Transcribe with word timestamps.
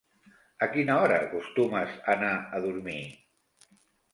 A 0.65 0.67
quina 0.75 0.95
hora 1.01 1.19
acostumes 1.25 1.93
anar 2.15 2.33
a 2.59 2.63
dormir? 2.65 2.99